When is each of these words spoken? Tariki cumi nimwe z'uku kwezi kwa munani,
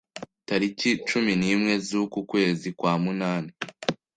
Tariki 0.47 0.89
cumi 1.07 1.33
nimwe 1.41 1.73
z'uku 1.85 2.19
kwezi 2.29 2.67
kwa 2.77 2.93
munani, 3.03 3.51